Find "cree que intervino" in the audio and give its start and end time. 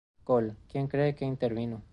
0.87-1.83